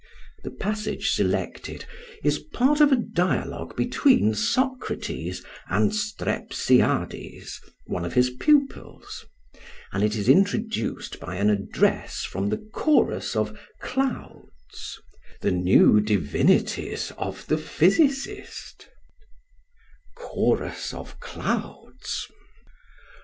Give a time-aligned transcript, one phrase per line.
[0.43, 1.85] The passage selected
[2.23, 9.23] is part of a dialogue between Socrates and Strepsiades, one of his pupils;
[9.93, 14.97] and it is introduced by an address from the chorus of "Clouds",
[15.41, 18.89] the new divinities of the physicist:
[20.15, 22.27] CHORUS OF CLOUDS.